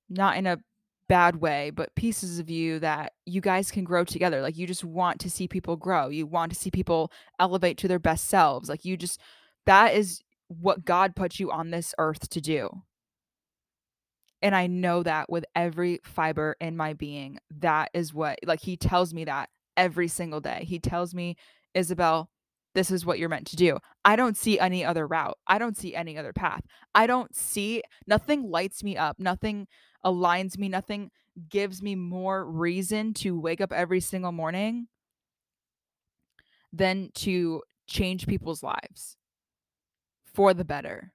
[0.10, 0.60] not in a
[1.08, 4.42] bad way, but pieces of you that you guys can grow together.
[4.42, 6.10] Like you just want to see people grow.
[6.10, 8.70] You want to see people elevate to their best selves.
[8.70, 9.20] Like you just,
[9.66, 12.70] that is what God put you on this earth to do.
[14.42, 17.40] And I know that with every fiber in my being.
[17.60, 20.66] That is what, like, he tells me that every single day.
[20.68, 21.36] He tells me,
[21.74, 22.30] Isabel,
[22.74, 23.78] this is what you're meant to do.
[24.04, 25.38] I don't see any other route.
[25.48, 26.62] I don't see any other path.
[26.94, 29.18] I don't see, nothing lights me up.
[29.18, 29.68] Nothing
[30.06, 30.70] aligns me.
[30.70, 31.10] Nothing
[31.50, 34.88] gives me more reason to wake up every single morning
[36.72, 39.16] than to change people's lives
[40.34, 41.14] for the better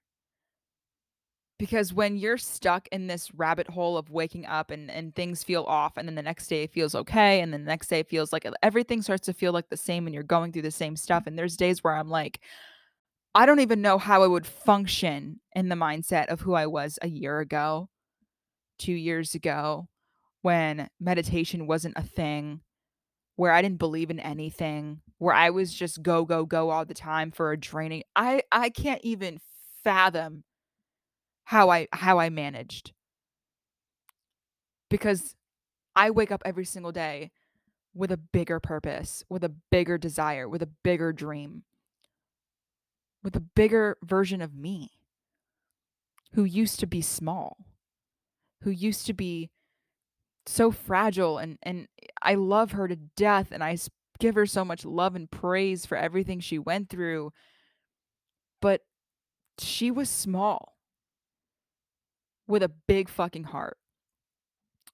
[1.60, 5.64] because when you're stuck in this rabbit hole of waking up and and things feel
[5.64, 8.08] off and then the next day it feels okay and then the next day it
[8.08, 10.70] feels like uh, everything starts to feel like the same and you're going through the
[10.70, 12.40] same stuff and there's days where I'm like
[13.34, 16.98] I don't even know how I would function in the mindset of who I was
[17.00, 17.88] a year ago,
[18.78, 19.86] 2 years ago
[20.42, 22.62] when meditation wasn't a thing,
[23.36, 26.94] where I didn't believe in anything, where I was just go go go all the
[26.94, 29.40] time for a draining I I can't even
[29.84, 30.44] fathom
[31.50, 32.92] how I how I managed.
[34.88, 35.34] Because
[35.96, 37.32] I wake up every single day
[37.92, 41.64] with a bigger purpose, with a bigger desire, with a bigger dream,
[43.24, 44.90] with a bigger version of me
[46.34, 47.56] who used to be small,
[48.62, 49.50] who used to be
[50.46, 51.88] so fragile and and
[52.22, 53.76] I love her to death and I
[54.20, 57.32] give her so much love and praise for everything she went through.
[58.60, 58.82] But
[59.58, 60.76] she was small
[62.50, 63.78] with a big fucking heart.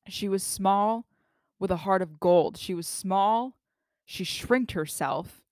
[0.09, 1.07] She was small
[1.59, 2.57] with a heart of gold.
[2.57, 3.57] She was small.
[4.05, 5.43] She shrinked herself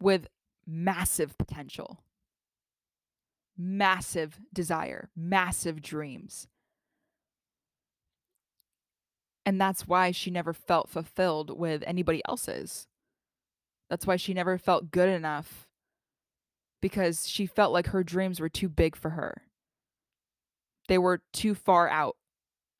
[0.00, 0.28] with
[0.66, 2.04] massive potential,
[3.56, 6.46] massive desire, massive dreams.
[9.44, 12.88] And that's why she never felt fulfilled with anybody else's.
[13.88, 15.68] That's why she never felt good enough
[16.82, 19.45] because she felt like her dreams were too big for her.
[20.88, 22.16] They were too far out.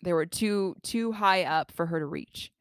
[0.02, 2.52] They were too too high up for her to reach.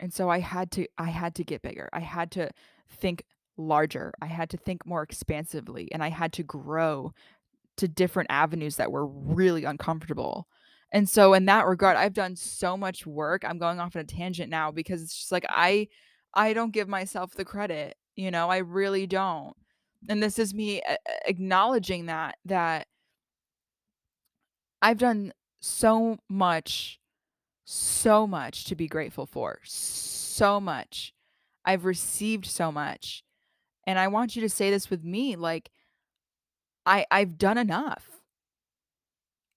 [0.00, 1.88] And so I had to I had to get bigger.
[1.92, 2.50] I had to
[2.90, 3.24] think
[3.56, 4.12] larger.
[4.22, 7.12] I had to think more expansively and I had to grow
[7.78, 10.48] to different avenues that were really uncomfortable.
[10.92, 13.44] And so in that regard, I've done so much work.
[13.44, 15.88] I'm going off on a tangent now because it's just like I
[16.34, 19.56] I don't give myself the credit, you know, I really don't.
[20.08, 22.86] And this is me eh, eh, acknowledging that that
[24.80, 26.98] I've done so much
[27.70, 29.58] so much to be grateful for.
[29.62, 31.12] So much.
[31.66, 33.22] I've received so much.
[33.86, 35.70] And I want you to say this with me like
[36.86, 38.22] I I've done enough.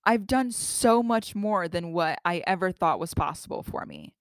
[0.04, 4.14] I've done so much more than what I ever thought was possible for me.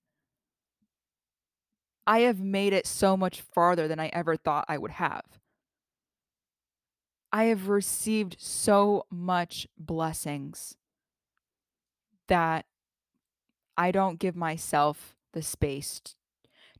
[2.07, 5.25] I have made it so much farther than I ever thought I would have.
[7.33, 10.77] I have received so much blessings
[12.31, 12.65] that
[13.77, 16.01] I don't give myself the space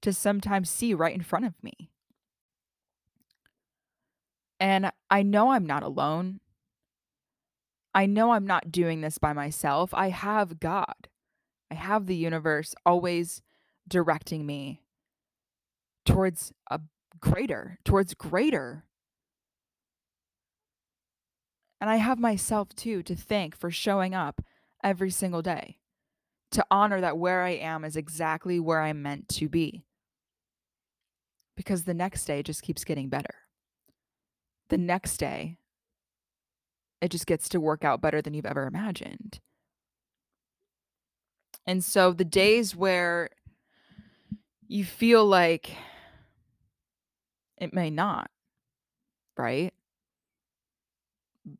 [0.02, 1.91] to sometimes see right in front of me.
[4.62, 6.39] And I know I'm not alone.
[7.93, 9.93] I know I'm not doing this by myself.
[9.93, 11.10] I have God.
[11.70, 13.41] I have the universe always
[13.89, 14.84] directing me
[16.06, 16.80] towards a
[17.20, 18.86] greater, towards greater.
[21.82, 24.41] And I have myself too to thank for showing up
[24.84, 25.77] every single day,
[26.51, 29.86] to honor that where I am is exactly where I'm meant to be.
[31.55, 33.36] Because the next day just keeps getting better.
[34.69, 35.57] The next day,
[37.01, 39.39] it just gets to work out better than you've ever imagined.
[41.65, 43.29] And so the days where
[44.67, 45.75] you feel like
[47.57, 48.32] it may not,
[49.38, 49.73] right?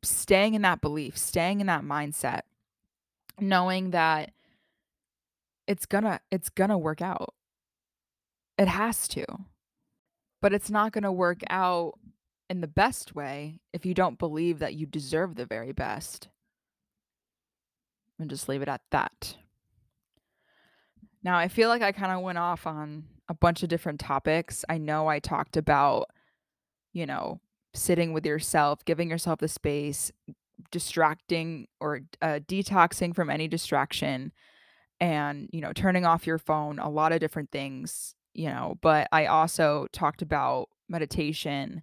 [0.02, 2.42] Staying in that belief, staying in that mindset,
[3.40, 4.32] knowing that
[5.66, 7.34] it's gonna it's gonna work out.
[8.58, 9.24] It has to.
[10.40, 11.98] But it's not gonna work out
[12.50, 16.28] in the best way if you don't believe that you deserve the very best.
[18.18, 19.36] And just leave it at that.
[21.24, 24.64] Now, I feel like I kind of went off on a bunch of different topics.
[24.68, 26.10] I know I talked about,
[26.92, 27.40] you know,
[27.74, 30.12] sitting with yourself, giving yourself the space,
[30.70, 34.32] distracting or uh, detoxing from any distraction,
[35.00, 38.78] and, you know, turning off your phone, a lot of different things, you know.
[38.80, 41.82] But I also talked about meditation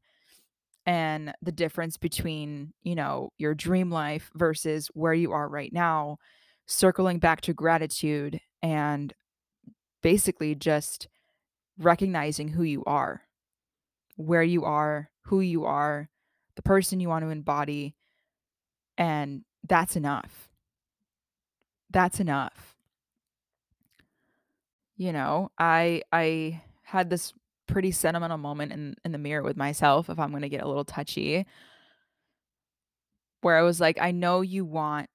[0.86, 6.18] and the difference between, you know, your dream life versus where you are right now,
[6.66, 9.14] circling back to gratitude and
[10.02, 11.08] basically just
[11.78, 13.24] recognizing who you are,
[14.16, 16.10] where you are, who you are,
[16.56, 17.96] the person you want to embody.
[19.00, 20.50] And that's enough.
[21.90, 22.76] That's enough.
[24.98, 27.34] You know, I I had this
[27.66, 30.68] pretty sentimental moment in in the mirror with myself if I'm going to get a
[30.68, 31.46] little touchy
[33.42, 35.10] where I was like I know you want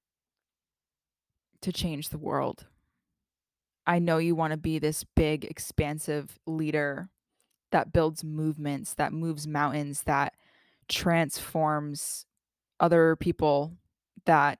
[1.61, 2.65] to change the world.
[3.85, 7.09] I know you want to be this big, expansive leader
[7.71, 10.33] that builds movements, that moves mountains, that
[10.87, 12.25] transforms
[12.79, 13.73] other people
[14.25, 14.59] that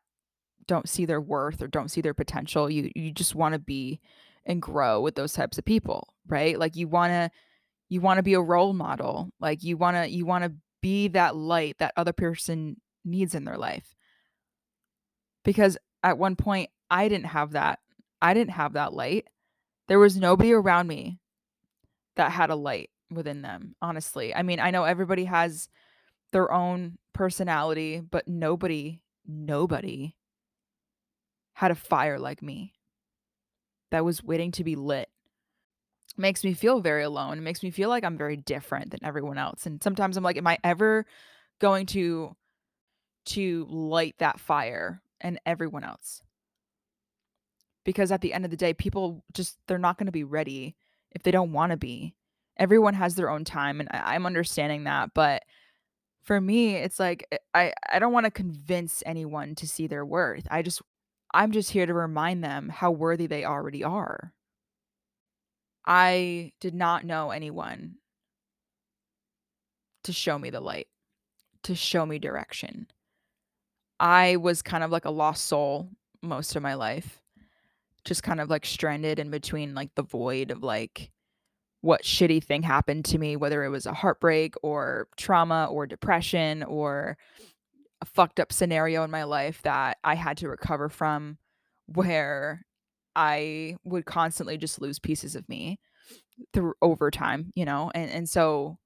[0.67, 2.69] don't see their worth or don't see their potential.
[2.69, 3.99] You you just want to be
[4.45, 6.57] and grow with those types of people, right?
[6.57, 7.31] Like you want to
[7.89, 9.31] you want to be a role model.
[9.39, 13.45] Like you want to you want to be that light that other person needs in
[13.45, 13.95] their life.
[15.43, 17.79] Because at one point I didn't have that
[18.21, 19.27] I didn't have that light.
[19.87, 21.19] There was nobody around me
[22.15, 24.33] that had a light within them, honestly.
[24.33, 25.69] I mean, I know everybody has
[26.35, 30.17] their own personality, but nobody, nobody
[31.53, 32.73] had a fire like me
[33.91, 35.07] that was waiting to be lit.
[36.17, 37.37] Makes me feel very alone.
[37.37, 39.65] It makes me feel like I'm very different than everyone else.
[39.65, 41.05] And sometimes I'm like, am I ever
[41.59, 42.35] going to
[43.27, 46.21] to light that fire and everyone else?
[47.85, 50.75] because at the end of the day people just they're not going to be ready
[51.11, 52.15] if they don't want to be
[52.57, 55.43] everyone has their own time and I, i'm understanding that but
[56.25, 60.05] for me it's like eh, i i don't want to convince anyone to see their
[60.05, 60.47] worth.
[60.51, 60.81] I just
[61.33, 64.33] i'm just here to remind them how worthy they already are.
[65.87, 67.95] I did not know anyone
[70.03, 70.87] to show me the light
[71.63, 72.87] to show me direction.
[73.99, 75.89] I was kind of like a lost soul
[76.21, 77.21] most of my life
[78.05, 81.11] just kind of like stranded in between like the void of like
[81.85, 86.63] what shitty thing happened to me, whether it was a heartbreak or trauma or depression
[86.63, 87.15] or
[88.01, 91.37] a fucked up scenario in my life that I had to recover from,
[91.85, 92.65] where
[93.15, 95.79] I would constantly just lose pieces of me
[96.53, 97.91] through over time, you know?
[97.93, 98.79] And and so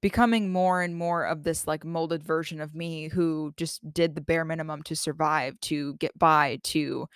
[0.00, 4.20] becoming more and more of this like molded version of me who just did the
[4.20, 7.08] bare minimum to survive, to get by, to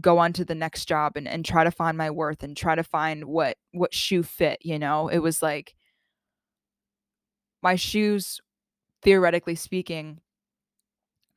[0.00, 2.74] go on to the next job and, and try to find my worth and try
[2.74, 5.08] to find what what shoe fit, you know?
[5.08, 5.74] It was like
[7.62, 8.40] my shoes,
[9.02, 10.20] theoretically speaking,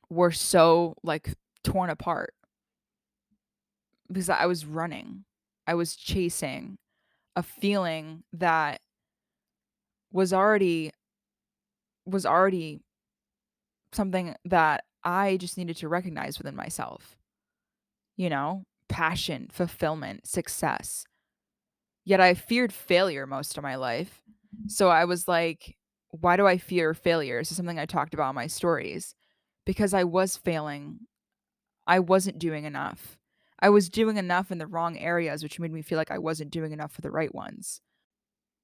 [0.08, 2.34] were so like torn apart
[4.08, 5.24] because I was running.
[5.66, 6.78] I was chasing
[7.34, 8.80] a feeling that
[10.12, 10.92] was already
[12.06, 12.80] was already
[13.92, 17.15] something that I just needed to recognize within myself.
[18.16, 21.04] You know, passion, fulfillment, success.
[22.04, 24.22] Yet I feared failure most of my life.
[24.68, 25.76] So I was like,
[26.10, 27.40] why do I fear failure?
[27.40, 29.14] This is something I talked about in my stories.
[29.64, 31.00] Because I was failing.
[31.86, 33.18] I wasn't doing enough.
[33.58, 36.50] I was doing enough in the wrong areas, which made me feel like I wasn't
[36.50, 37.80] doing enough for the right ones.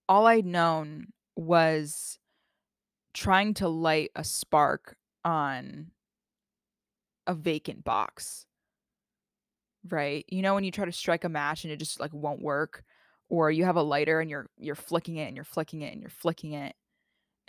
[0.08, 2.18] All I'd known was
[3.14, 5.90] trying to light a spark on
[7.26, 8.46] a vacant box.
[9.88, 10.24] Right?
[10.28, 12.84] You know when you try to strike a match and it just like won't work
[13.28, 16.00] or you have a lighter and you're you're flicking it and you're flicking it and
[16.00, 16.74] you're flicking it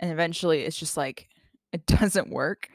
[0.00, 1.28] and eventually it's just like
[1.72, 2.68] it doesn't work.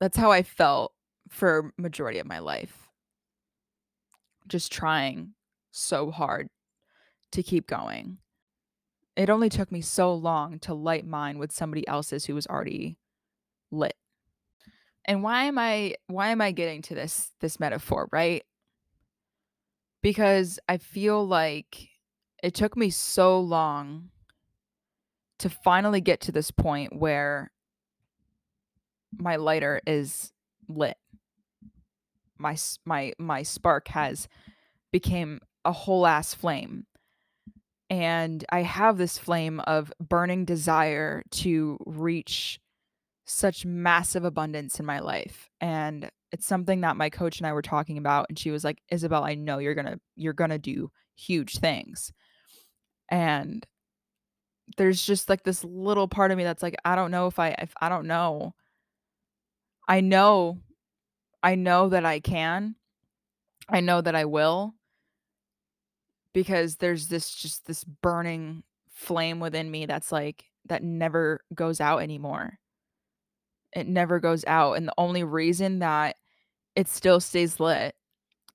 [0.00, 0.92] That's how I felt
[1.28, 2.88] for majority of my life.
[4.48, 5.34] Just trying
[5.70, 6.48] so hard
[7.32, 8.18] to keep going.
[9.16, 12.98] It only took me so long to light mine with somebody else's who was already
[13.70, 13.94] lit.
[15.06, 18.44] And why am I why am I getting to this this metaphor, right?
[20.02, 21.88] Because I feel like
[22.42, 24.10] it took me so long
[25.38, 27.50] to finally get to this point where
[29.16, 30.32] my lighter is
[30.68, 30.96] lit.
[32.38, 34.28] My my my spark has
[34.90, 36.86] became a whole ass flame
[37.90, 42.58] and I have this flame of burning desire to reach
[43.24, 45.48] such massive abundance in my life.
[45.60, 48.78] And it's something that my coach and I were talking about and she was like,
[48.90, 52.12] "Isabel, I know you're going to you're going to do huge things."
[53.10, 53.66] And
[54.76, 57.50] there's just like this little part of me that's like, I don't know if I
[57.58, 58.54] if I don't know.
[59.88, 60.58] I know
[61.42, 62.76] I know that I can.
[63.68, 64.74] I know that I will
[66.32, 72.02] because there's this just this burning flame within me that's like that never goes out
[72.02, 72.58] anymore.
[73.74, 76.16] It never goes out and the only reason that
[76.76, 77.94] it still stays lit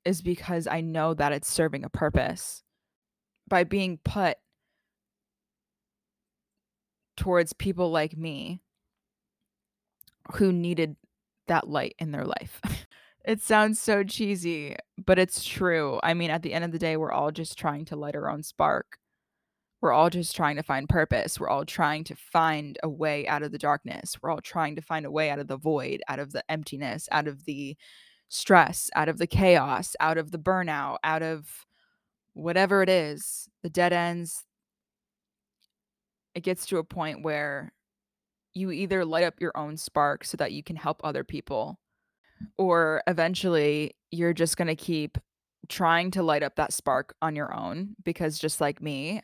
[0.06, 2.64] is because I know that it's serving a purpose.
[3.48, 4.38] By being put
[7.18, 8.62] towards people like me
[10.36, 10.96] who needed
[11.48, 12.62] that light in their life.
[13.26, 16.00] It sounds so cheesy, but it's true.
[16.02, 18.30] I mean, at the end of the day, we're all just trying to light our
[18.30, 18.98] own spark.
[19.82, 21.40] We're all just trying to find purpose.
[21.40, 24.18] We're all trying to find a way out of the darkness.
[24.22, 27.08] We're all trying to find a way out of the void, out of the emptiness,
[27.12, 27.78] out of the
[28.28, 31.66] stress, out of the chaos, out of the burnout, out of
[32.34, 34.44] whatever it is, the dead ends.
[36.36, 37.72] It gets to a point where
[38.54, 41.80] you either light up your own spark so that you can help other people
[42.58, 45.18] or eventually you're just going to keep
[45.68, 49.22] trying to light up that spark on your own because just like me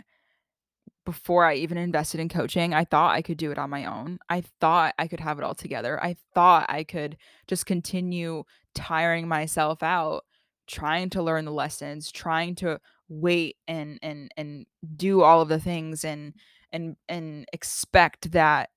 [1.05, 4.19] before I even invested in coaching, I thought I could do it on my own.
[4.29, 6.03] I thought I could have it all together.
[6.03, 8.43] I thought I could just continue
[8.73, 10.25] tiring myself out
[10.67, 15.59] trying to learn the lessons, trying to wait and and and do all of the
[15.59, 16.33] things and
[16.71, 18.69] and and expect that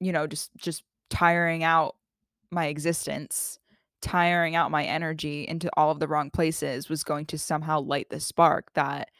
[0.00, 1.96] you know just just tiring out
[2.50, 3.58] my existence,
[4.00, 8.08] tiring out my energy into all of the wrong places was going to somehow light
[8.10, 9.10] the spark that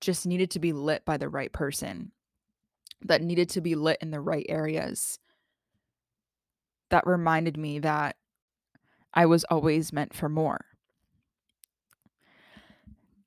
[0.00, 2.12] just needed to be lit by the right person,
[3.02, 5.18] that needed to be lit in the right areas.
[6.90, 8.16] That reminded me that
[9.12, 10.64] I was always meant for more.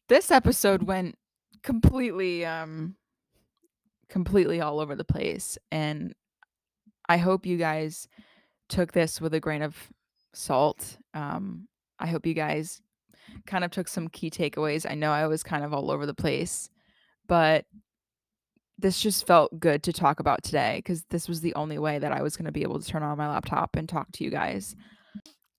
[0.08, 1.18] This episode went
[1.62, 2.96] completely um
[4.08, 6.16] completely all over the place and
[7.10, 8.08] I hope you guys
[8.70, 9.76] took this with a grain of
[10.32, 10.98] salt.
[11.16, 11.68] Um,
[12.00, 12.82] I hope you guys
[13.46, 14.90] kind of took some key takeaways.
[14.90, 16.70] I know I was kind of all over the place,
[17.28, 17.66] but
[18.78, 22.12] this just felt good to talk about today because this was the only way that
[22.12, 24.30] I was going to be able to turn on my laptop and talk to you
[24.30, 24.76] guys.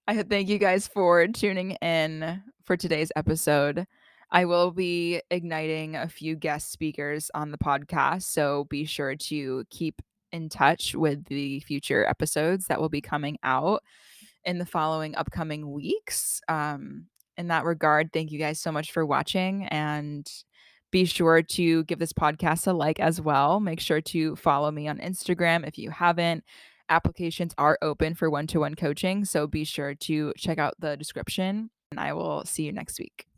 [0.09, 3.87] I thank you guys for tuning in for today's episode.
[4.33, 9.64] I will be igniting a few guest speakers on the podcast, so be sure to
[9.71, 10.01] keep
[10.33, 13.83] in touch with the future episodes that will be coming out
[14.45, 16.41] in the following upcoming weeks.
[16.49, 17.07] Um,
[17.41, 20.26] in that regard, thank you guys so much for watching and
[20.93, 23.61] Be sure to give this podcast a like as well.
[23.61, 26.45] Make sure to follow me on Instagram if you haven't.
[26.88, 29.24] Applications are open for one to one coaching.
[29.24, 33.30] So be sure to check out the description and I will see you next week.